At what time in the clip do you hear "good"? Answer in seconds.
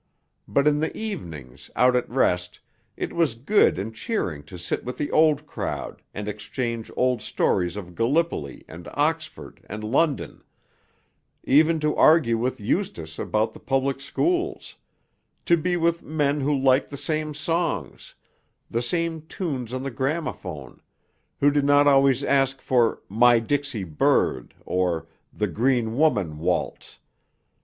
3.35-3.77